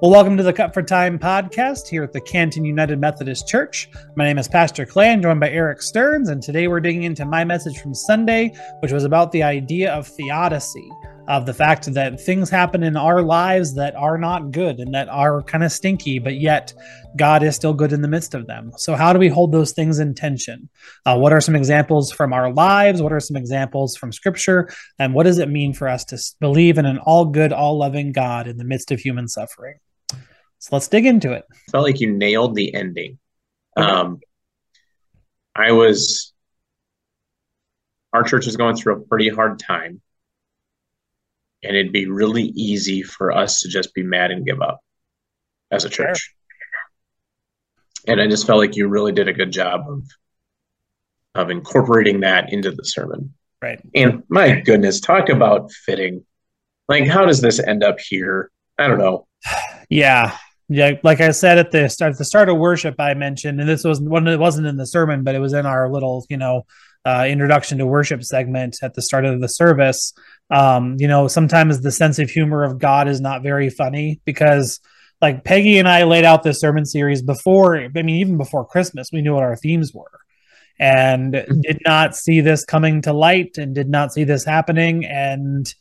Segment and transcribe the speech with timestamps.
[0.00, 3.88] Well, welcome to the Cut for Time podcast here at the Canton United Methodist Church.
[4.14, 5.10] My name is Pastor Clay.
[5.10, 8.92] I'm joined by Eric Stearns, and today we're digging into my message from Sunday, which
[8.92, 10.88] was about the idea of theodicy,
[11.26, 15.08] of the fact that things happen in our lives that are not good and that
[15.08, 16.72] are kind of stinky, but yet
[17.16, 18.70] God is still good in the midst of them.
[18.76, 20.68] So, how do we hold those things in tension?
[21.06, 23.02] Uh, what are some examples from our lives?
[23.02, 24.68] What are some examples from Scripture?
[25.00, 28.12] And what does it mean for us to believe in an all good, all loving
[28.12, 29.74] God in the midst of human suffering?
[30.58, 31.44] So let's dig into it.
[31.70, 33.18] Felt like you nailed the ending.
[33.76, 34.20] Um,
[35.54, 36.32] I was,
[38.12, 40.00] our church is going through a pretty hard time,
[41.62, 44.80] and it'd be really easy for us to just be mad and give up
[45.70, 46.18] as a church.
[46.18, 48.12] Sure.
[48.12, 50.02] And I just felt like you really did a good job of
[51.34, 53.34] of incorporating that into the sermon.
[53.62, 53.80] Right.
[53.94, 56.24] And my goodness, talk about fitting.
[56.88, 58.50] Like, how does this end up here?
[58.78, 59.26] I don't know.
[59.90, 60.36] Yeah,
[60.68, 63.68] yeah, like I said at the start, at the start of worship, I mentioned, and
[63.68, 64.28] this was one.
[64.28, 66.66] It wasn't in the sermon, but it was in our little, you know,
[67.06, 70.12] uh, introduction to worship segment at the start of the service.
[70.50, 74.80] Um, you know, sometimes the sense of humor of God is not very funny because,
[75.22, 77.78] like Peggy and I laid out this sermon series before.
[77.78, 80.20] I mean, even before Christmas, we knew what our themes were,
[80.78, 81.60] and mm-hmm.
[81.62, 85.72] did not see this coming to light, and did not see this happening, and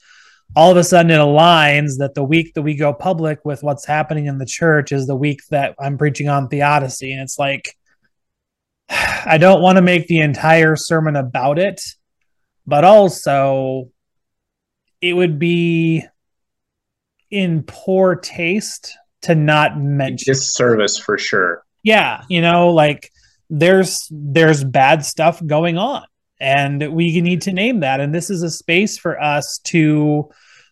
[0.56, 3.86] all of a sudden it aligns that the week that we go public with what's
[3.86, 7.12] happening in the church is the week that I'm preaching on theodicy.
[7.12, 7.76] And it's like,
[8.90, 11.82] I don't want to make the entire sermon about it,
[12.66, 13.92] but also
[15.02, 16.04] it would be
[17.30, 21.64] in poor taste to not mention disservice for sure.
[21.84, 23.12] Yeah, you know, like
[23.50, 26.04] there's there's bad stuff going on
[26.40, 28.00] and we need to name that.
[28.00, 30.30] And this is a space for us to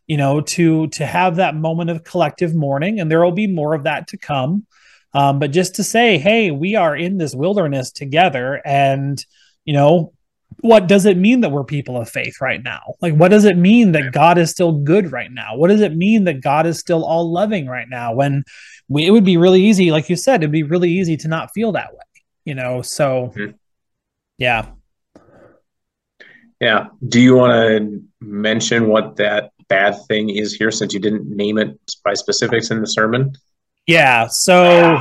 [0.07, 2.99] you know to to have that moment of collective mourning.
[2.99, 4.65] And there will be more of that to come.
[5.13, 8.61] Um, but just to say hey we are in this wilderness together.
[8.65, 9.23] And
[9.65, 10.13] you know
[10.61, 12.93] what does it mean that we're people of faith right now?
[13.01, 15.55] Like what does it mean that god is still good right now?
[15.57, 18.13] What does it mean that god is still all loving right now?
[18.13, 18.43] When
[18.87, 21.51] we, it would be really easy like you said it'd be really easy to not
[21.53, 21.99] feel that way
[22.45, 22.83] you know?
[22.83, 23.55] So mm-hmm.
[24.37, 24.67] yeah
[26.59, 26.87] yeah.
[27.07, 31.57] Do you want to mention what that bad thing is here since you didn't name
[31.57, 33.33] it by specifics in the sermon?
[33.87, 34.27] Yeah.
[34.27, 34.99] So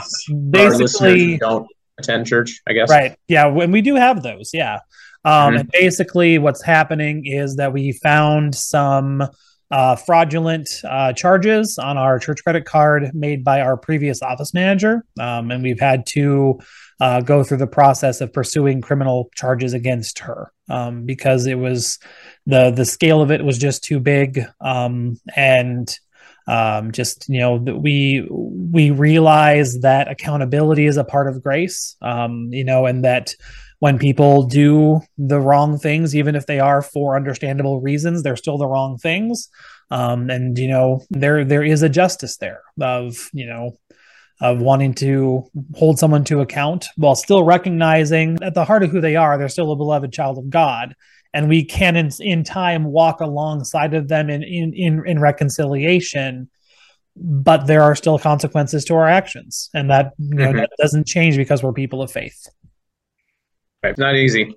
[0.51, 1.67] basically, don't
[1.99, 2.91] attend church, I guess.
[2.91, 3.17] Right.
[3.29, 3.47] Yeah.
[3.47, 4.51] When we do have those.
[4.53, 4.81] Yeah.
[5.25, 5.57] Um, mm-hmm.
[5.61, 9.27] And basically, what's happening is that we found some
[9.71, 15.05] uh, fraudulent uh, charges on our church credit card made by our previous office manager.
[15.19, 16.61] Um, and we've had to
[17.01, 21.99] uh, go through the process of pursuing criminal charges against her um, because it was
[22.47, 25.99] the the scale of it was just too big um, and
[26.47, 32.49] um, just you know we we realize that accountability is a part of grace um,
[32.53, 33.35] you know and that
[33.81, 38.59] when people do the wrong things even if they are for understandable reasons they're still
[38.59, 39.49] the wrong things.
[39.91, 43.77] Um, and you know there there is a justice there of you know
[44.41, 49.01] of wanting to hold someone to account while still recognizing at the heart of who
[49.01, 50.95] they are, they're still a beloved child of God.
[51.33, 56.49] And we can, in, in time, walk alongside of them in, in, in, in reconciliation,
[57.17, 59.71] but there are still consequences to our actions.
[59.75, 60.59] And that, you know, mm-hmm.
[60.59, 62.49] that doesn't change because we're people of faith.
[63.83, 63.99] Right.
[63.99, 64.57] Not easy.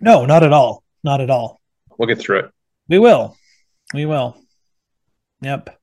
[0.00, 0.82] No, not at all.
[1.02, 1.60] Not at all.
[1.98, 2.50] We'll get through it.
[2.88, 3.36] We will.
[3.92, 4.36] We will.
[5.42, 5.78] Yep.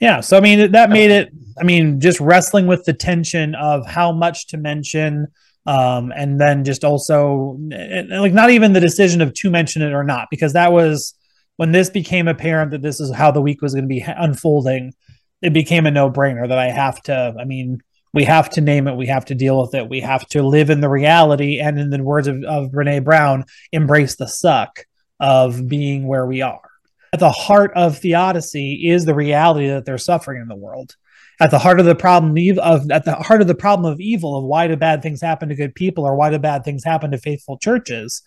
[0.00, 1.30] Yeah, so I mean that made it.
[1.60, 5.26] I mean, just wrestling with the tension of how much to mention,
[5.66, 10.02] um, and then just also like not even the decision of to mention it or
[10.02, 11.14] not, because that was
[11.56, 14.94] when this became apparent that this is how the week was going to be unfolding.
[15.42, 17.34] It became a no brainer that I have to.
[17.38, 17.82] I mean,
[18.14, 18.96] we have to name it.
[18.96, 19.88] We have to deal with it.
[19.88, 23.44] We have to live in the reality, and in the words of, of Brene Brown,
[23.70, 24.86] embrace the suck
[25.18, 26.69] of being where we are
[27.12, 30.96] at the heart of theodicy is the reality that they're suffering in the world.
[31.40, 34.36] At the heart of the problem of at the heart of the problem of evil
[34.36, 37.10] of why do bad things happen to good people or why do bad things happen
[37.12, 38.22] to faithful churches,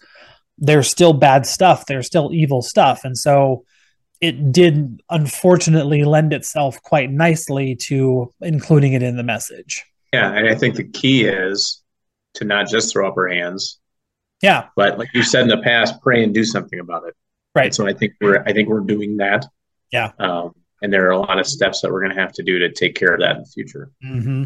[0.58, 1.86] there's still bad stuff.
[1.86, 3.66] There's still evil stuff, and so
[4.20, 9.84] it did unfortunately lend itself quite nicely to including it in the message.
[10.12, 11.84] Yeah, and I think the key is
[12.36, 13.80] to not just throw up our hands.
[14.42, 14.68] Yeah.
[14.76, 17.16] But like you said in the past, pray and do something about it.
[17.56, 17.66] Right.
[17.66, 19.46] And so I think we're I think we're doing that.
[19.92, 20.12] Yeah.
[20.20, 22.60] Um, and there are a lot of steps that we're going to have to do
[22.60, 23.92] to take care of that in the future.
[24.04, 24.44] Mm-hmm.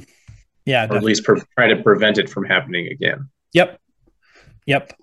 [0.66, 0.88] Yeah.
[0.90, 3.30] Or at least pre- try to prevent it from happening again.
[3.54, 3.80] Yep.
[4.66, 4.94] Yep.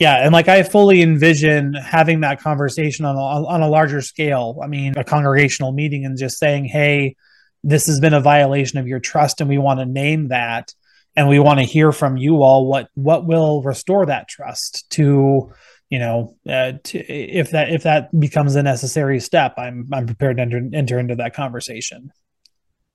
[0.00, 4.58] Yeah, and like I fully envision having that conversation on a, on a larger scale.
[4.64, 7.16] I mean, a congregational meeting and just saying, "Hey,
[7.62, 10.72] this has been a violation of your trust, and we want to name that,
[11.16, 15.52] and we want to hear from you all what what will restore that trust to."
[15.90, 20.36] You know, uh, to, if that if that becomes a necessary step, I'm I'm prepared
[20.36, 22.12] to enter, enter into that conversation.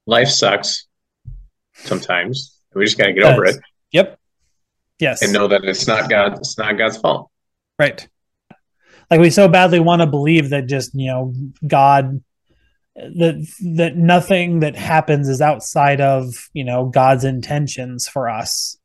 [0.06, 0.88] Life sucks
[1.74, 2.58] sometimes.
[2.74, 3.58] We just got to get over it.
[3.92, 4.20] Yep.
[5.00, 5.22] Yes.
[5.22, 6.38] And know that it's not God.
[6.38, 7.30] It's not God's fault.
[7.78, 8.08] Right.
[9.12, 11.34] Like we so badly want to believe that just you know
[11.68, 12.24] God
[12.96, 13.46] that
[13.76, 18.78] that nothing that happens is outside of you know God's intentions for us.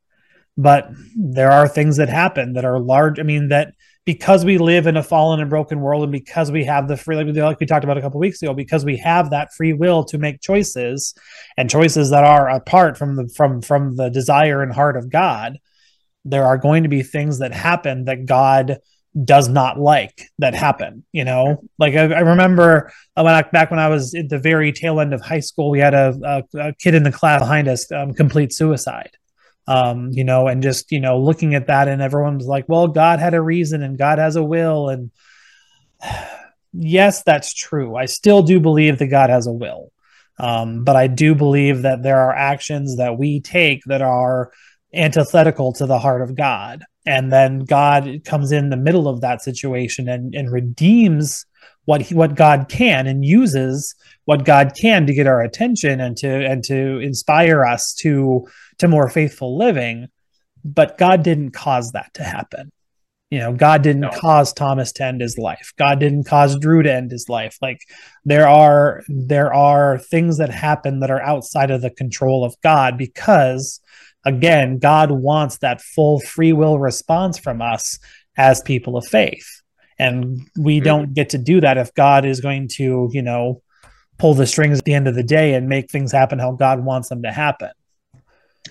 [0.57, 3.19] But there are things that happen that are large.
[3.19, 3.73] I mean that
[4.05, 7.15] because we live in a fallen and broken world and because we have the free
[7.15, 10.17] like we talked about a couple weeks ago because we have that free will to
[10.17, 11.13] make choices
[11.57, 15.59] and choices that are apart from the from from the desire and heart of god
[16.25, 18.79] there are going to be things that happen that god
[19.25, 21.61] does not like that happen you know?
[21.77, 25.13] Like i, I remember when I, back when i was at the very tail end
[25.13, 28.13] of high school we had a, a, a kid in the class behind us um,
[28.13, 29.11] complete suicide
[29.71, 33.19] um, you know, and just, you know, looking at that and everyone's like, well, God
[33.19, 34.89] had a reason and God has a will.
[34.89, 35.11] And
[36.73, 37.95] yes, that's true.
[37.95, 39.91] I still do believe that God has a will.
[40.37, 44.51] Um, but I do believe that there are actions that we take that are
[44.93, 46.83] antithetical to the heart of God.
[47.05, 51.45] And then God comes in the middle of that situation and, and redeems
[51.85, 53.95] what he, what God can and uses
[54.25, 58.47] what God can to get our attention and to and to inspire us to
[58.81, 60.07] to more faithful living.
[60.63, 62.71] But God didn't cause that to happen.
[63.31, 64.11] You know, God didn't no.
[64.11, 65.73] cause Thomas to end his life.
[65.77, 67.57] God didn't cause Drew to end his life.
[67.61, 67.79] Like
[68.25, 72.97] there are there are things that happen that are outside of the control of God
[72.97, 73.79] because
[74.25, 77.97] again, God wants that full free will response from us
[78.37, 79.61] as people of faith.
[79.97, 80.85] And we mm-hmm.
[80.85, 83.61] don't get to do that if God is going to, you know,
[84.17, 86.83] pull the strings at the end of the day and make things happen how God
[86.83, 87.71] wants them to happen.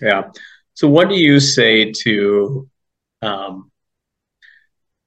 [0.01, 0.31] Yeah.
[0.75, 2.69] So, what do you say to
[3.23, 3.71] um,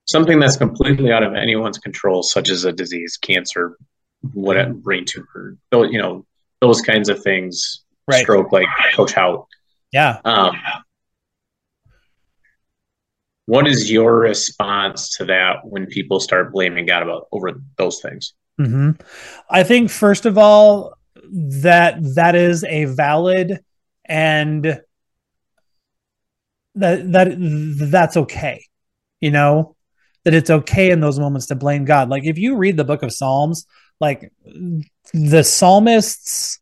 [0.05, 3.77] something that's completely out of anyone's control, such as a disease, cancer,
[4.33, 6.25] whatever, brain tumor, you know,
[6.61, 8.21] those kinds of things, right.
[8.21, 9.47] stroke, like Coach Hout?
[9.91, 10.19] Yeah.
[10.25, 10.55] Um,
[13.45, 18.33] what is your response to that when people start blaming God about over those things?
[18.59, 18.91] Mm-hmm.
[19.49, 20.93] I think first of all
[21.31, 23.59] that that is a valid
[24.05, 24.81] and
[26.75, 27.35] that that
[27.89, 28.65] that's okay
[29.21, 29.75] you know
[30.23, 33.03] that it's okay in those moments to blame god like if you read the book
[33.03, 33.65] of psalms
[33.99, 34.31] like
[35.13, 36.59] the psalmists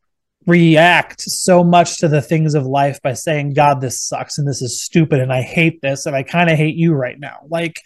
[0.48, 4.62] react so much to the things of life by saying god this sucks and this
[4.62, 7.80] is stupid and i hate this and i kind of hate you right now like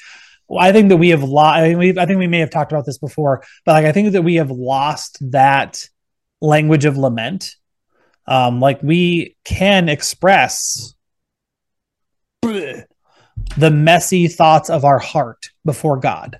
[0.60, 1.58] I think that we have lost.
[1.58, 4.12] I, mean, I think we may have talked about this before, but like I think
[4.12, 5.90] that we have lost that
[6.42, 7.56] language of lament
[8.28, 10.94] um, like we can express
[12.42, 16.40] the messy thoughts of our heart before God.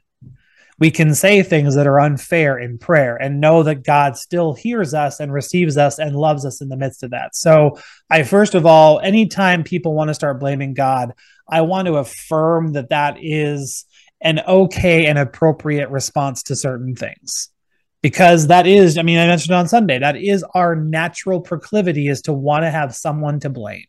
[0.78, 4.94] We can say things that are unfair in prayer and know that God still hears
[4.94, 7.34] us and receives us and loves us in the midst of that.
[7.34, 7.80] So,
[8.10, 11.14] I first of all, anytime people want to start blaming God,
[11.48, 13.86] I want to affirm that that is
[14.20, 17.50] an okay and appropriate response to certain things
[18.06, 22.22] because that is i mean i mentioned on sunday that is our natural proclivity is
[22.22, 23.88] to want to have someone to blame.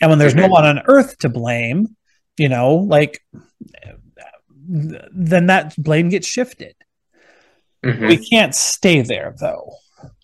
[0.00, 1.94] And when there's no one on earth to blame
[2.36, 3.24] you know like
[4.68, 6.74] then that blame gets shifted.
[7.84, 8.08] Mm-hmm.
[8.08, 9.72] we can't stay there though.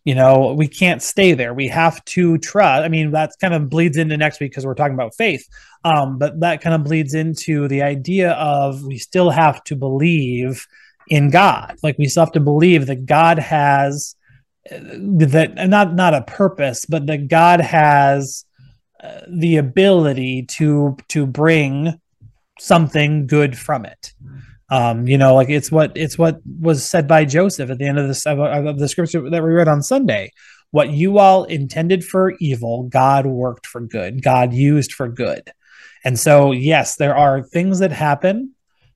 [0.04, 1.54] You know we can't stay there.
[1.54, 2.82] We have to trust.
[2.82, 5.46] I mean that kind of bleeds into next week because we're talking about faith.
[5.84, 10.66] Um, but that kind of bleeds into the idea of we still have to believe
[11.08, 11.76] in God.
[11.82, 14.16] Like we still have to believe that God has
[14.70, 18.44] that not not a purpose, but that God has
[19.02, 22.00] uh, the ability to to bring
[22.58, 24.14] something good from it.
[24.70, 27.98] Um, you know, like it's what it's what was said by Joseph at the end
[27.98, 28.30] of the
[28.68, 30.32] of the scripture that we read on Sunday.
[30.70, 34.22] What you all intended for evil, God worked for good.
[34.22, 35.52] God used for good.
[36.04, 38.54] And so, yes, there are things that happen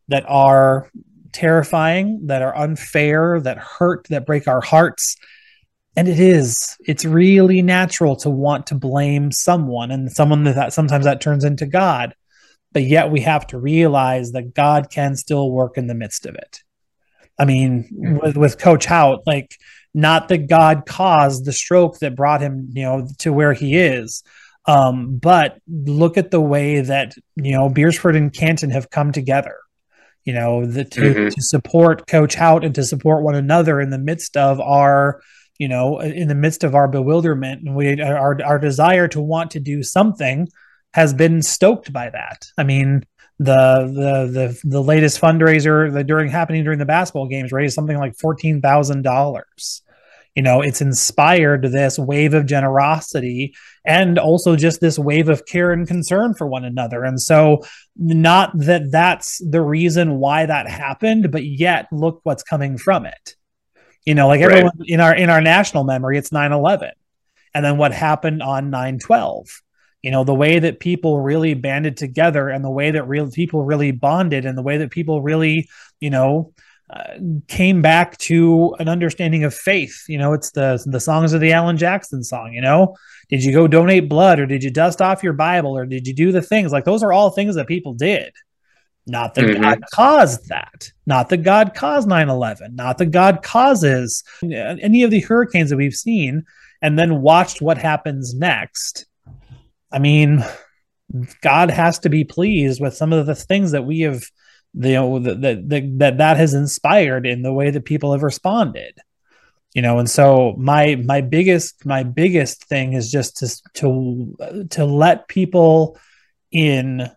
[0.08, 0.90] that are
[1.32, 5.16] terrifying, that are unfair, that hurt, that break our hearts.
[5.97, 11.04] And it is, it's really natural to want to blame someone and someone that sometimes
[11.04, 12.14] that turns into God.
[12.73, 16.35] But yet we have to realize that God can still work in the midst of
[16.35, 16.62] it.
[17.38, 19.56] I mean, with, with Coach Hout, like,
[19.94, 24.23] not that God caused the stroke that brought him, you know, to where he is,
[24.66, 29.56] Um, but look at the way that you know Beresford and Canton have come together.
[30.28, 31.28] You know, the, to, mm-hmm.
[31.28, 35.23] to support Coach Hout and to support one another in the midst of our,
[35.58, 39.52] you know, in the midst of our bewilderment and we our our desire to want
[39.52, 40.47] to do something
[40.92, 42.47] has been stoked by that.
[42.58, 43.04] I mean,
[43.38, 47.97] the the the the latest fundraiser that during happening during the basketball games raised something
[47.97, 49.82] like fourteen thousand dollars
[50.38, 55.73] you know it's inspired this wave of generosity and also just this wave of care
[55.73, 57.02] and concern for one another.
[57.02, 57.64] And so
[57.97, 63.35] not that that's the reason why that happened but yet look what's coming from it.
[64.07, 64.88] You know like everyone right.
[64.88, 66.92] in our in our national memory it's 9-11
[67.52, 69.49] and then what happened on 9-12
[70.02, 73.64] you know the way that people really banded together and the way that real people
[73.64, 75.68] really bonded and the way that people really
[75.99, 76.52] you know
[76.90, 77.14] uh,
[77.49, 80.04] came back to an understanding of faith.
[80.09, 82.52] You know, it's the the songs of the Alan Jackson song.
[82.52, 82.97] You know,
[83.28, 86.14] did you go donate blood, or did you dust off your Bible, or did you
[86.14, 88.33] do the things like those are all things that people did.
[89.09, 89.62] Not that mm-hmm.
[89.62, 90.92] God caused that.
[91.07, 92.76] Not that God caused 9 11.
[92.76, 96.45] Not that God causes any of the hurricanes that we've seen
[96.83, 99.07] and then watched what happens next.
[99.90, 100.45] I mean,
[101.40, 104.23] God has to be pleased with some of the things that we have
[104.75, 108.98] you know that that that that has inspired in the way that people have responded
[109.75, 109.98] you know?
[109.98, 115.98] And so my my biggest my biggest thing is just to to to let people
[116.50, 117.10] in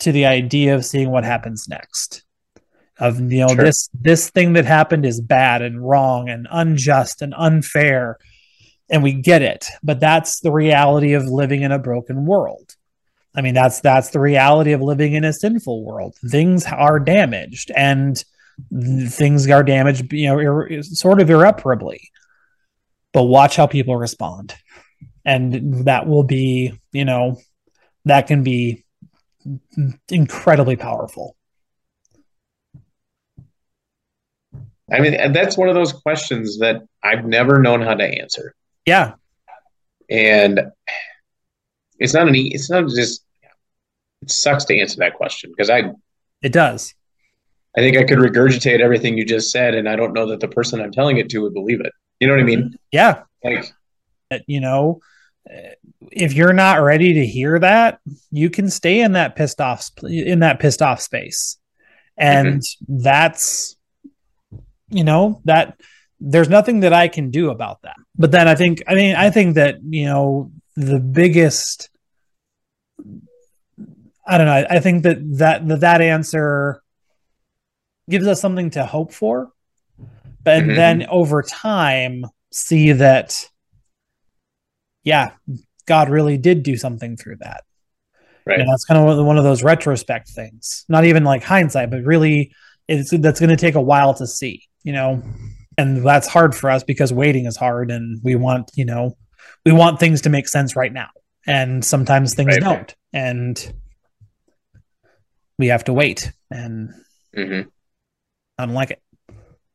[0.00, 2.22] to the idea of seeing what happens next
[2.98, 3.64] of you know sure.
[3.64, 8.18] this this thing that happened is bad and wrong and unjust and unfair
[8.88, 9.66] and we get it.
[9.84, 12.74] But that's the reality of living in a broken world
[13.34, 16.16] I mean, that's that's the reality of living in a sinful world.
[16.28, 18.22] Things are damaged, and
[18.72, 22.10] things are damaged, you know, ir- sort of irreparably.
[23.12, 24.54] But watch how people respond,
[25.24, 27.38] and that will be, you know,
[28.04, 28.84] that can be
[30.08, 31.36] incredibly powerful.
[34.92, 38.54] I mean, that's one of those questions that I've never known how to answer.
[38.86, 39.14] Yeah.
[40.08, 40.72] And
[42.00, 43.24] it's not an it's not just
[44.22, 45.92] it sucks to answer that question because I
[46.42, 46.94] it does.
[47.76, 50.48] I think I could regurgitate everything you just said, and I don't know that the
[50.48, 51.92] person I'm telling it to would believe it.
[52.18, 52.76] You know what I mean?
[52.90, 53.22] Yeah.
[53.44, 53.72] Like,
[54.46, 55.00] you know,
[56.10, 60.40] if you're not ready to hear that, you can stay in that pissed off in
[60.40, 61.58] that pissed off space,
[62.16, 63.02] and mm-hmm.
[63.02, 63.76] that's,
[64.88, 65.80] you know, that
[66.18, 67.96] there's nothing that I can do about that.
[68.16, 71.89] But then I think, I mean, I think that you know the biggest
[74.26, 74.66] I don't know.
[74.68, 76.82] I think that that that, that answer
[78.08, 79.52] gives us something to hope for,
[80.42, 80.74] but mm-hmm.
[80.74, 83.48] then over time see that,
[85.04, 85.32] yeah,
[85.86, 87.64] God really did do something through that.
[88.46, 88.60] Right.
[88.60, 90.84] And that's kind of one of those retrospect things.
[90.88, 92.52] Not even like hindsight, but really,
[92.88, 94.64] it's that's going to take a while to see.
[94.82, 95.22] You know,
[95.76, 99.16] and that's hard for us because waiting is hard, and we want you know
[99.64, 101.08] we want things to make sense right now,
[101.46, 102.60] and sometimes things right.
[102.60, 103.72] don't, and
[105.58, 106.90] we have to wait, and
[107.36, 107.68] mm-hmm.
[108.58, 109.02] I don't like it.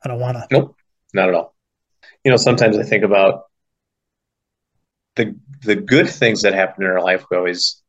[0.04, 0.48] I don't want to.
[0.52, 0.76] Nope,
[1.14, 1.56] not at all.
[2.24, 3.44] You know, sometimes I think about
[5.16, 7.26] the the good things that happen in our life.
[7.30, 7.82] We always,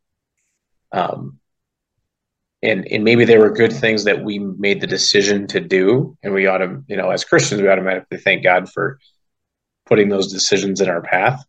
[0.92, 1.38] um,
[2.62, 6.32] and and maybe they were good things that we made the decision to do, and
[6.32, 8.98] we ought to, you know, as Christians, we automatically thank God for
[9.84, 11.44] putting those decisions in our path.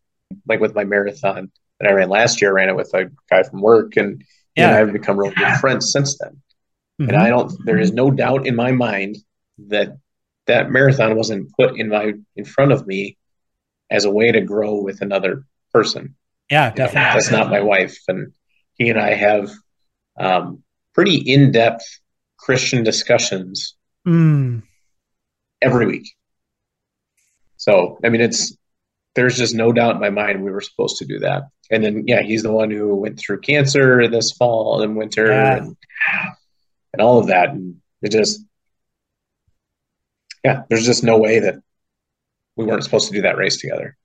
[0.46, 3.42] Like with my marathon that I ran last year, I ran it with a guy
[3.42, 4.24] from work, and
[4.56, 4.76] yeah.
[4.76, 6.40] I've become really good friends since then.
[7.00, 7.10] Mm-hmm.
[7.10, 7.52] And I don't.
[7.64, 9.18] There is no doubt in my mind
[9.68, 9.96] that
[10.46, 13.16] that marathon wasn't put in my in front of me
[13.90, 16.16] as a way to grow with another person.
[16.50, 17.00] Yeah, definitely.
[17.00, 18.32] know, that's not my wife, and
[18.74, 19.50] he and I have
[20.18, 20.62] um,
[20.94, 21.84] pretty in depth
[22.38, 24.62] Christian discussions mm.
[25.62, 26.14] every week.
[27.56, 28.56] So, I mean, it's
[29.14, 31.44] there's just no doubt in my mind we were supposed to do that.
[31.70, 35.56] And then, yeah, he's the one who went through cancer this fall and winter yeah.
[35.56, 35.76] and,
[36.92, 37.50] and all of that.
[37.50, 38.40] And it just,
[40.44, 41.56] yeah, there's just no way that
[42.56, 43.96] we weren't supposed to do that race together.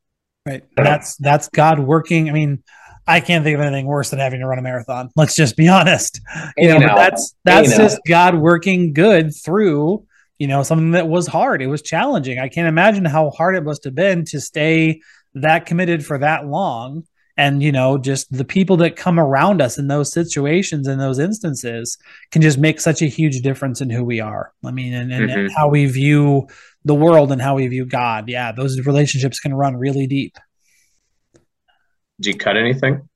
[0.45, 0.63] Right.
[0.75, 2.29] That's, that's God working.
[2.29, 2.63] I mean,
[3.05, 5.10] I can't think of anything worse than having to run a marathon.
[5.15, 6.22] Let's just be honest.
[6.57, 10.05] You know, that's that's just God working good through
[10.43, 11.62] you know, something that was hard.
[11.62, 12.38] It was challenging.
[12.38, 15.00] I can't imagine how hard it must have been to stay
[15.35, 17.05] that committed for that long.
[17.38, 21.17] And, you know, just the people that come around us in those situations, in those
[21.17, 21.97] instances,
[22.31, 24.51] can just make such a huge difference in who we are.
[24.65, 25.39] I mean, and, and, mm-hmm.
[25.39, 26.50] and how we view
[26.83, 28.27] the world and how we view God.
[28.27, 30.38] Yeah, those relationships can run really deep.
[32.19, 33.07] Did you cut anything?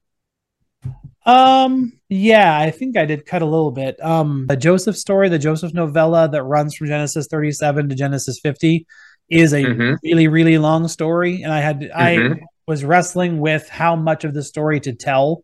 [1.27, 4.01] Um, yeah, I think I did cut a little bit.
[4.01, 8.87] Um, the Joseph story, the Joseph novella that runs from Genesis 37 to Genesis 50
[9.29, 9.95] is a mm-hmm.
[10.03, 11.41] really, really long story.
[11.43, 12.33] And I had, mm-hmm.
[12.33, 15.43] I was wrestling with how much of the story to tell.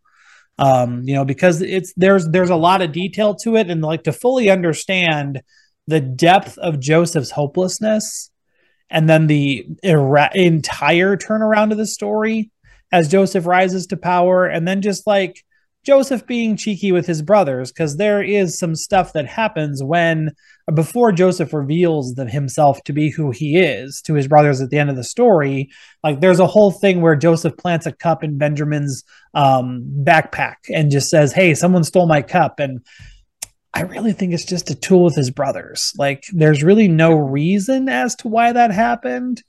[0.58, 3.70] Um, you know, because it's, there's, there's a lot of detail to it.
[3.70, 5.42] And like to fully understand
[5.88, 8.32] the depth of Joseph's hopelessness
[8.90, 12.52] and then the era- entire turnaround of the story
[12.90, 14.46] as Joseph rises to power.
[14.46, 15.44] And then just like,
[15.84, 20.32] Joseph being cheeky with his brothers because there is some stuff that happens when
[20.74, 24.90] before Joseph reveals himself to be who he is to his brothers at the end
[24.90, 25.70] of the story.
[26.04, 30.90] Like there's a whole thing where Joseph plants a cup in Benjamin's um, backpack and
[30.90, 32.80] just says, "Hey, someone stole my cup." And
[33.74, 35.94] I really think it's just a tool with his brothers.
[35.98, 39.44] Like there's really no reason as to why that happened,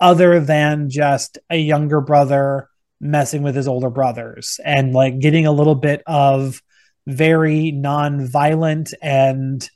[0.00, 2.68] other than just a younger brother
[3.00, 6.62] messing with his older brothers and like getting a little bit of
[7.06, 9.68] very non-violent and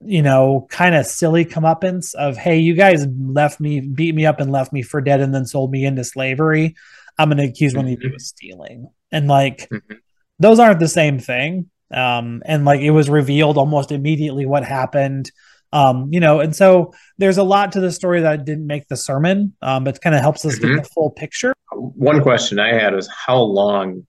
[0.00, 4.40] you know kind of silly comeuppance of hey you guys left me beat me up
[4.40, 6.74] and left me for dead and then sold me into slavery
[7.18, 7.84] i'm going to accuse mm-hmm.
[7.84, 9.94] one of you of stealing and like mm-hmm.
[10.38, 15.30] those aren't the same thing um and like it was revealed almost immediately what happened
[15.76, 18.96] um, you know, and so there's a lot to the story that didn't make the
[18.96, 20.76] sermon, um, but kind of helps us mm-hmm.
[20.76, 21.52] get the full picture.
[21.72, 24.06] One question I had was how long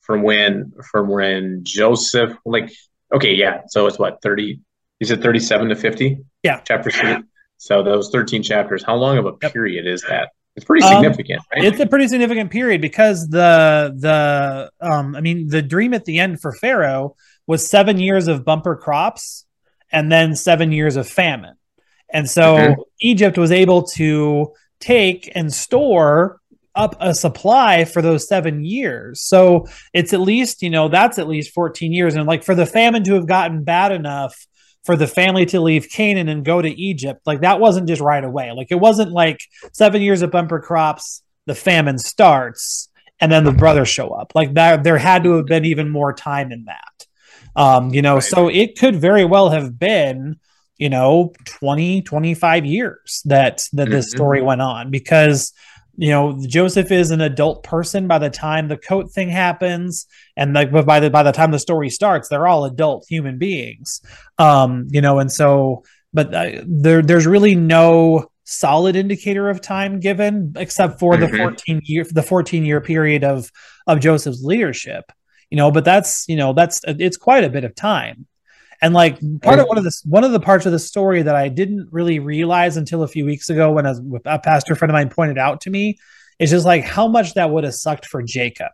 [0.00, 2.72] from when from when Joseph like
[3.14, 4.60] okay, yeah, so it's what thirty?
[4.98, 6.18] Is it thirty-seven to fifty?
[6.42, 6.96] Yeah, chapters.
[7.58, 8.82] So those thirteen chapters.
[8.82, 9.52] How long of a yep.
[9.52, 10.30] period is that?
[10.56, 11.38] It's pretty um, significant.
[11.38, 11.64] Um, right?
[11.64, 16.18] It's a pretty significant period because the the um I mean the dream at the
[16.18, 17.14] end for Pharaoh
[17.46, 19.44] was seven years of bumper crops
[19.94, 21.54] and then seven years of famine.
[22.12, 22.80] And so mm-hmm.
[23.00, 26.40] Egypt was able to take and store
[26.74, 29.22] up a supply for those seven years.
[29.22, 32.16] So it's at least, you know, that's at least 14 years.
[32.16, 34.34] And like for the famine to have gotten bad enough
[34.84, 38.24] for the family to leave Canaan and go to Egypt, like that wasn't just right
[38.24, 38.50] away.
[38.50, 39.38] Like it wasn't like
[39.72, 42.88] seven years of bumper crops, the famine starts,
[43.20, 44.32] and then the brothers show up.
[44.34, 47.03] Like that, there had to have been even more time in that.
[47.56, 48.22] Um, you know, right.
[48.22, 50.36] so it could very well have been,
[50.76, 54.16] you know, 20, 25 years that that this mm-hmm.
[54.16, 55.52] story went on because
[55.96, 60.52] you know Joseph is an adult person by the time the coat thing happens and
[60.52, 64.00] like by the by the time the story starts they're all adult human beings
[64.38, 70.00] um you know and so but uh, there there's really no solid indicator of time
[70.00, 71.32] given except for mm-hmm.
[71.32, 73.50] the 14 year the 14 year period of
[73.86, 75.10] of Joseph's leadership
[75.50, 78.26] you know but that's you know that's it's quite a bit of time.
[78.80, 81.34] And like part of one of this one of the parts of the story that
[81.34, 83.94] i didn't really realize until a few weeks ago when a,
[84.26, 85.96] a pastor friend of mine pointed out to me
[86.38, 88.72] is just like how much that would have sucked for jacob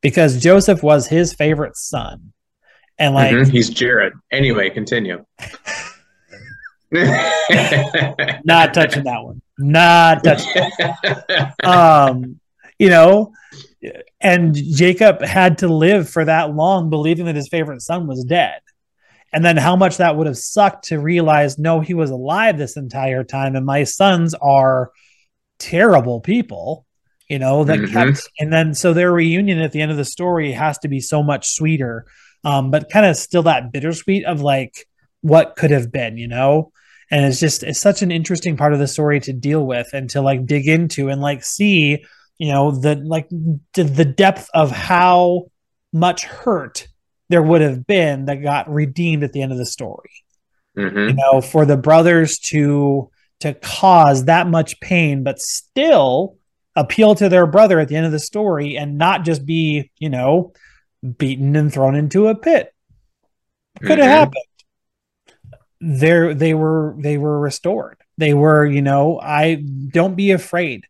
[0.00, 2.32] because joseph was his favorite son.
[2.98, 3.50] And like mm-hmm.
[3.50, 4.12] he's jared.
[4.30, 5.24] Anyway continue.
[6.92, 9.40] Not touching that one.
[9.58, 10.70] Not touching
[11.64, 12.38] um
[12.82, 13.32] you know
[14.20, 18.60] and Jacob had to live for that long believing that his favorite son was dead.
[19.32, 22.76] And then how much that would have sucked to realize, no, he was alive this
[22.76, 23.56] entire time.
[23.56, 24.90] And my sons are
[25.58, 26.86] terrible people,
[27.28, 27.92] you know, that mm-hmm.
[27.92, 31.00] kept, and then so their reunion at the end of the story has to be
[31.00, 32.06] so much sweeter.
[32.44, 34.86] Um, but kind of still that bittersweet of like
[35.22, 36.72] what could have been, you know?
[37.10, 40.10] And it's just, it's such an interesting part of the story to deal with and
[40.10, 42.04] to like dig into and like see
[42.42, 45.44] you know the like the depth of how
[45.92, 46.88] much hurt
[47.28, 50.10] there would have been that got redeemed at the end of the story.
[50.76, 51.10] Mm-hmm.
[51.10, 56.38] you know for the brothers to to cause that much pain but still
[56.74, 60.08] appeal to their brother at the end of the story and not just be you
[60.08, 60.52] know
[61.18, 62.74] beaten and thrown into a pit.
[63.80, 64.08] Could have mm-hmm.
[64.08, 64.44] happened.
[65.80, 67.98] There they were they were restored.
[68.18, 70.86] They were you know i don't be afraid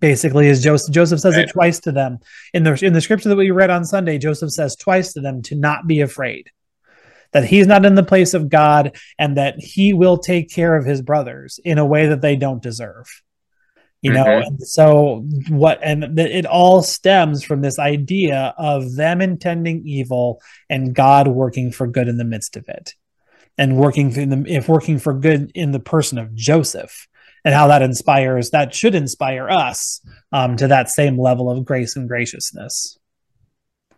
[0.00, 1.48] basically is joseph joseph says right.
[1.48, 2.18] it twice to them
[2.54, 5.42] in the in the scripture that we read on sunday joseph says twice to them
[5.42, 6.50] to not be afraid
[7.32, 10.84] that he's not in the place of god and that he will take care of
[10.84, 13.06] his brothers in a way that they don't deserve
[14.02, 14.46] you know mm-hmm.
[14.46, 20.94] and so what and it all stems from this idea of them intending evil and
[20.94, 22.94] god working for good in the midst of it
[23.56, 27.08] and working in the if working for good in the person of joseph
[27.44, 30.00] and how that inspires that should inspire us
[30.32, 32.98] um, to that same level of grace and graciousness.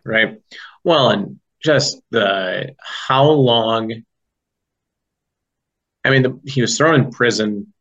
[0.03, 0.41] Right.
[0.83, 4.03] Well and just the how long
[6.03, 7.73] i mean the, he was thrown in prison.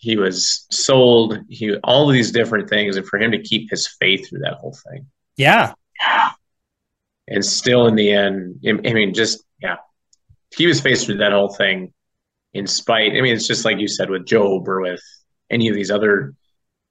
[0.00, 1.40] He was sold.
[1.48, 4.54] He all of these different things and for him to keep his faith through that
[4.54, 5.06] whole thing.
[5.36, 5.72] Yeah.
[7.26, 9.76] And still in the end, I mean, just yeah,
[10.56, 11.92] he was faced with that whole thing
[12.54, 13.12] in spite.
[13.12, 15.02] I mean, it's just like you said with Job or with
[15.50, 16.34] any of these other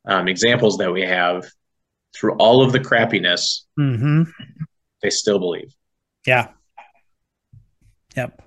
[0.06, 1.46] um, examples that we have.
[2.16, 4.24] Through all of the crappiness, mm-hmm.
[5.04, 5.72] they still believe.
[6.26, 6.48] Yeah.
[8.16, 8.42] Yep.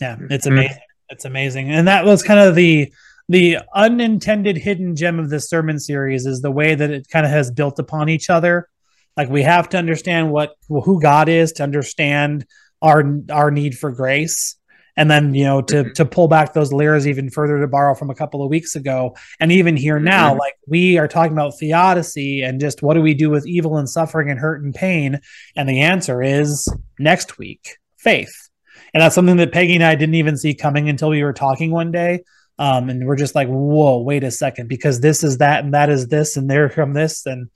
[0.00, 0.72] Yeah, it's amazing.
[0.72, 0.80] Mm-hmm.
[1.08, 2.92] It's amazing, and that was kind of the
[3.28, 7.32] the unintended hidden gem of this sermon series is the way that it kind of
[7.32, 8.68] has built upon each other.
[9.16, 12.44] Like we have to understand what who God is to understand
[12.82, 14.56] our our need for grace
[14.96, 15.92] and then you know to mm-hmm.
[15.92, 19.14] to pull back those layers even further to borrow from a couple of weeks ago.
[19.40, 20.38] And even here now mm-hmm.
[20.38, 23.88] like we are talking about theodicy and just what do we do with evil and
[23.88, 25.20] suffering and hurt and pain?
[25.54, 28.48] And the answer is next week faith.
[28.94, 31.70] And that's something that peggy and i didn't even see coming until we were talking
[31.70, 32.24] one day.
[32.58, 35.90] Um, and we're just like whoa wait a second because this is that and that
[35.90, 37.26] is this and there come this.
[37.26, 37.50] And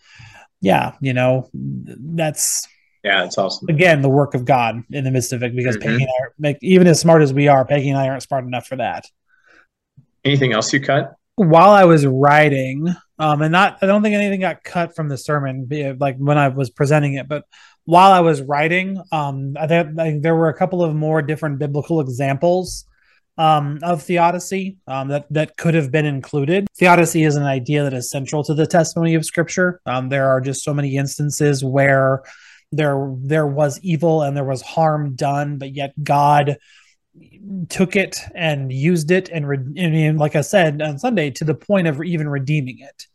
[0.60, 2.68] yeah you know that's
[3.02, 3.68] yeah, it's awesome.
[3.68, 5.88] Again, the work of God in the midst of it, because mm-hmm.
[5.88, 8.22] Peggy and I are, make, even as smart as we are, Peggy and I aren't
[8.22, 9.06] smart enough for that.
[10.24, 11.14] Anything else you cut?
[11.36, 15.16] While I was writing, um, and not, I don't think anything got cut from the
[15.16, 17.44] sermon, like when I was presenting it, but
[17.84, 21.22] while I was writing, um, I think, I think there were a couple of more
[21.22, 22.84] different biblical examples
[23.38, 26.68] um, of theodicy um, that that could have been included.
[26.76, 29.80] Theodicy is an idea that is central to the testimony of Scripture.
[29.86, 32.22] Um, there are just so many instances where
[32.72, 36.58] there there was evil and there was harm done, but yet God
[37.68, 41.44] took it and used it and, re- I mean, like I said on Sunday, to
[41.44, 43.06] the point of even redeeming it.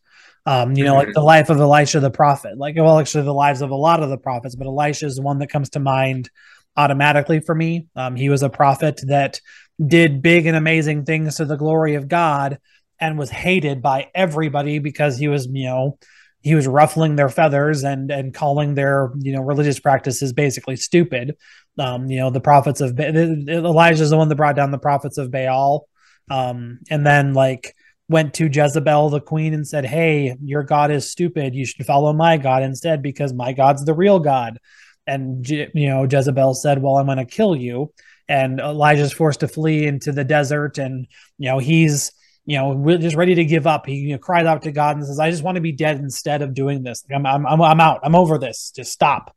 [0.48, 1.08] Um, you know, mm-hmm.
[1.08, 4.04] like the life of Elisha the prophet, like well, actually the lives of a lot
[4.04, 6.30] of the prophets, but Elisha is the one that comes to mind
[6.78, 7.88] automatically for me.
[7.96, 9.40] Um, he was a prophet that
[9.84, 12.60] did big and amazing things to the glory of God
[13.00, 15.98] and was hated by everybody because he was, you know,
[16.46, 21.36] he was ruffling their feathers and and calling their you know religious practices basically stupid.
[21.80, 25.18] Um, you know the prophets of Elijah is the one that brought down the prophets
[25.18, 25.88] of Baal,
[26.30, 27.76] um, and then like
[28.08, 31.56] went to Jezebel the queen and said, "Hey, your god is stupid.
[31.56, 34.60] You should follow my god instead because my god's the real god."
[35.08, 37.92] And you know Jezebel said, "Well, I'm going to kill you."
[38.30, 41.08] And Elijah's forced to flee into the desert, and
[41.40, 42.12] you know he's
[42.46, 43.86] you know, we're just ready to give up.
[43.86, 45.98] He you know, cries out to God and says, "I just want to be dead
[45.98, 47.04] instead of doing this.
[47.10, 48.02] Like, I'm, I'm, I'm out.
[48.04, 48.72] I'm over this.
[48.76, 49.36] Just stop."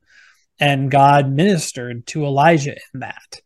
[0.61, 3.41] And God ministered to Elijah in that,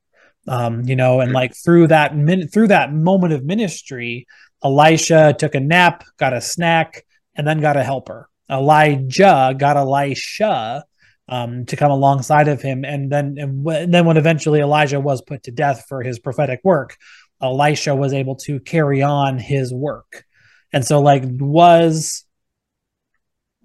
[0.48, 1.34] um, you know, and hmm.
[1.34, 4.26] like through that min- through that moment of ministry,
[4.64, 8.28] Elisha took a nap, got a snack, and then got a helper.
[8.50, 10.84] Elijah got Elisha
[11.28, 15.00] um, to come alongside of him, and then and, w- and then when eventually Elijah
[15.00, 16.96] was put to death for his prophetic work,
[17.42, 20.24] Elisha was able to carry on his work.
[20.72, 22.24] And so like was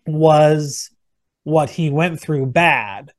[0.05, 0.89] was
[1.43, 3.11] what he went through bad?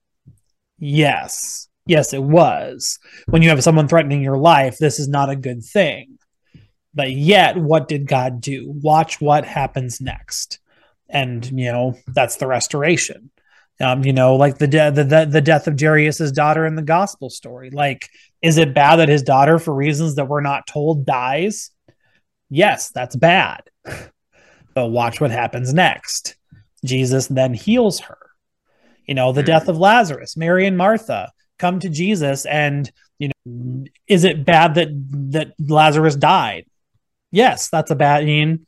[0.79, 1.69] Yes.
[1.87, 2.99] Yes, it was.
[3.27, 6.19] When you have someone threatening your life, this is not a good thing.
[6.95, 8.71] But yet, what did God do?
[8.83, 10.59] Watch what happens next.
[11.09, 13.31] And, you know, that's the restoration.
[13.81, 16.83] Um, you know, like the, de- the, the the death of Jairus's daughter in the
[16.83, 17.71] gospel story.
[17.71, 18.11] Like
[18.43, 21.71] is it bad that his daughter, for reasons that we're not told, dies?
[22.51, 23.63] Yes, that's bad.
[24.75, 26.37] but watch what happens next.
[26.85, 28.19] Jesus then heals her.
[29.07, 33.85] You know, the death of Lazarus, Mary and Martha come to Jesus and you know
[34.07, 34.89] is it bad that
[35.33, 36.67] that Lazarus died?
[37.33, 38.67] Yes, that's a bad I mean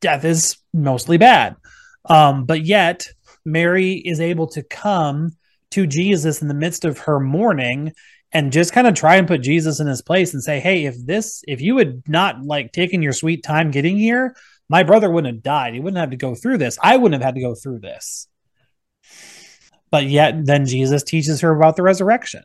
[0.00, 1.56] death is mostly bad.
[2.04, 3.08] Um, but yet
[3.44, 5.30] Mary is able to come
[5.72, 7.92] to Jesus in the midst of her mourning
[8.32, 10.96] and just kind of try and put Jesus in his place and say, "Hey, if
[11.04, 14.34] this if you had not like taken your sweet time getting here,
[14.68, 15.74] my brother wouldn't have died.
[15.74, 16.78] He wouldn't have to go through this.
[16.82, 18.28] I wouldn't have had to go through this."
[19.90, 22.42] But yet then Jesus teaches her about the resurrection.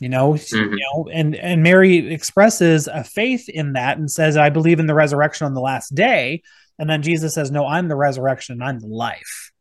[0.00, 0.72] You know, mm-hmm.
[0.74, 4.86] you know, and and Mary expresses a faith in that and says, "I believe in
[4.86, 6.42] the resurrection on the last day."
[6.78, 8.62] And then Jesus says, "No, I'm the resurrection.
[8.62, 9.52] I'm the life."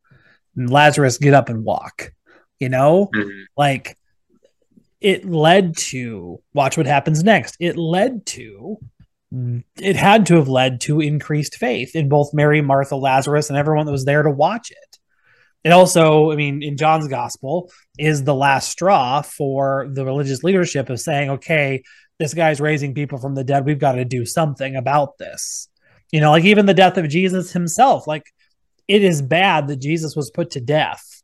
[0.56, 2.14] And Lazarus, get up and walk
[2.60, 3.10] you know?
[3.14, 3.42] Mm-hmm.
[3.56, 3.98] like
[5.00, 7.56] it led to watch what happens next.
[7.60, 8.78] It led to
[9.78, 13.86] it had to have led to increased faith in both mary martha lazarus and everyone
[13.86, 14.98] that was there to watch it.
[15.66, 20.90] It also i mean in john's gospel is the last straw for the religious leadership
[20.90, 21.84] of saying okay
[22.20, 23.66] this guy's raising people from the dead.
[23.66, 25.70] We've got to do something about this.
[26.12, 28.24] You know like even the death of jesus himself like
[28.88, 31.17] it is bad that jesus was put to death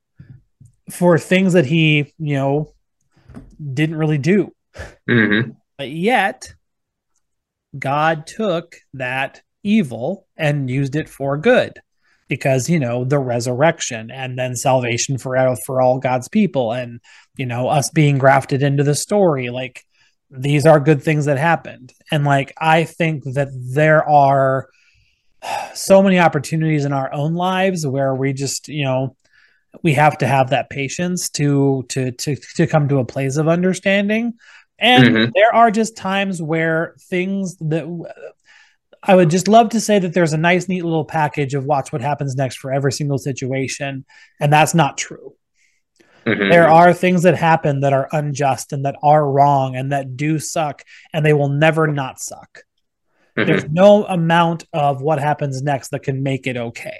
[0.89, 2.73] for things that he, you know,
[3.73, 4.53] didn't really do.
[5.09, 5.51] Mm-hmm.
[5.77, 6.53] But yet,
[7.77, 11.79] God took that evil and used it for good.
[12.27, 16.99] because you know the resurrection and then salvation for for all God's people and
[17.37, 19.83] you know us being grafted into the story like
[20.31, 24.67] these are good things that happened and like I think that there are
[25.73, 29.15] so many opportunities in our own lives where we just you know
[29.81, 33.47] we have to have that patience to to to to come to a place of
[33.47, 34.33] understanding
[34.79, 35.31] and mm-hmm.
[35.33, 37.85] there are just times where things that
[39.01, 41.91] I would just love to say that there's a nice, neat little package of watch
[41.91, 44.05] what happens next for every single situation.
[44.39, 45.35] And that's not true.
[46.25, 46.49] Mm-hmm.
[46.49, 50.39] There are things that happen that are unjust and that are wrong and that do
[50.39, 52.63] suck, and they will never not suck.
[53.37, 53.47] Mm-hmm.
[53.47, 56.99] There's no amount of what happens next that can make it okay.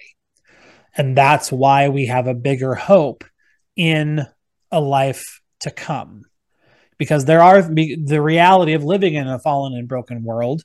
[0.95, 3.23] And that's why we have a bigger hope
[3.75, 4.25] in
[4.71, 6.23] a life to come.
[6.97, 10.63] Because there are the reality of living in a fallen and broken world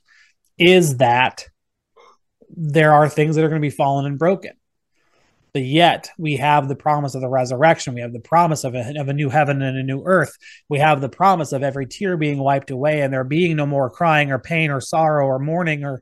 [0.57, 1.45] is that
[2.55, 4.51] there are things that are going to be fallen and broken.
[5.53, 7.95] But yet we have the promise of the resurrection.
[7.95, 10.37] We have the promise of a, of a new heaven and a new earth.
[10.69, 13.89] We have the promise of every tear being wiped away and there being no more
[13.89, 16.01] crying or pain or sorrow or mourning or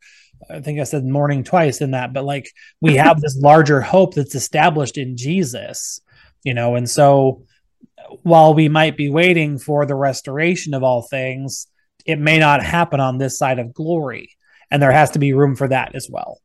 [0.50, 2.50] I think I said morning twice in that, but like
[2.82, 6.02] we have this larger hope that's established in Jesus,
[6.44, 7.44] you know, and so
[8.24, 11.68] while we might be waiting for the restoration of all things,
[12.06, 14.38] it may not happen on this side of glory
[14.72, 16.40] and there has to be room for that as well.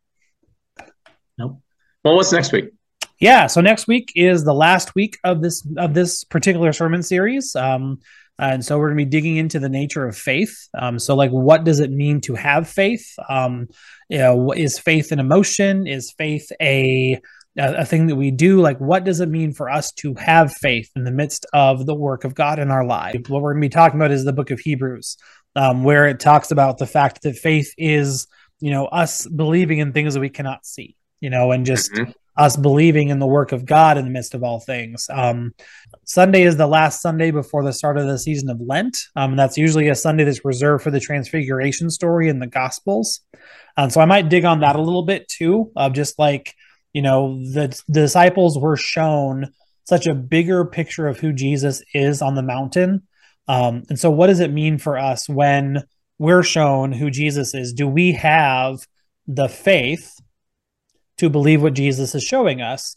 [1.38, 1.60] Nope.
[2.04, 2.70] Well, what's next week?
[3.18, 7.54] Yeah, so next week is the last week of this of this particular sermon series.
[7.54, 8.00] Um,
[8.38, 10.68] and so we're going to be digging into the nature of faith.
[10.78, 13.06] Um, so, like, what does it mean to have faith?
[13.28, 13.68] Um,
[14.08, 15.86] you know, is faith an emotion?
[15.86, 17.20] Is faith a
[17.56, 18.60] a thing that we do?
[18.60, 21.94] Like, what does it mean for us to have faith in the midst of the
[21.94, 23.28] work of God in our lives?
[23.28, 25.18] What we're going to be talking about is the book of Hebrews
[25.54, 28.26] um, where it talks about the fact that faith is,
[28.60, 32.10] you know, us believing in things that we cannot see, you know, and just mm-hmm.
[32.36, 35.06] Us believing in the work of God in the midst of all things.
[35.10, 35.54] Um,
[36.04, 38.96] Sunday is the last Sunday before the start of the season of Lent.
[39.16, 43.20] Um, that's usually a Sunday that's reserved for the Transfiguration story in the Gospels.
[43.76, 46.54] Um, so I might dig on that a little bit too, of just like,
[46.92, 49.52] you know, the, the disciples were shown
[49.84, 53.02] such a bigger picture of who Jesus is on the mountain
[53.48, 55.84] um, and so, what does it mean for us when
[56.18, 57.72] we're shown who Jesus is?
[57.72, 58.86] Do we have
[59.26, 60.20] the faith
[61.22, 62.96] to believe what Jesus is showing us?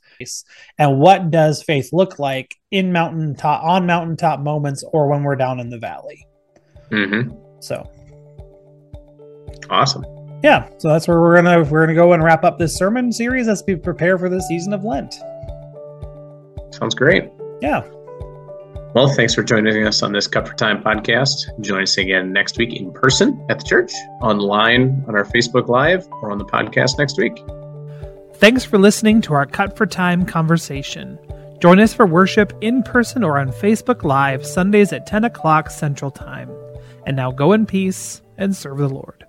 [0.80, 5.60] And what does faith look like in mountaintop, on mountaintop moments, or when we're down
[5.60, 6.26] in the valley?
[6.90, 7.36] Mm-hmm.
[7.60, 7.88] So,
[9.70, 10.06] awesome.
[10.44, 13.48] Yeah, so that's where we're gonna we're gonna go and wrap up this sermon series
[13.48, 15.14] as we prepare for the season of Lent.
[16.74, 17.30] Sounds great.
[17.62, 17.84] Yeah.
[18.96, 21.60] Well, thanks for joining us on this Cut for Time podcast.
[21.62, 26.08] Join us again next week in person at the church, online on our Facebook Live,
[26.24, 27.38] or on the podcast next week.
[28.38, 31.18] Thanks for listening to our Cut for Time conversation.
[31.62, 36.12] Join us for worship in person or on Facebook Live Sundays at 10 o'clock Central
[36.12, 36.52] Time.
[37.08, 39.26] And now go in peace and serve the Lord.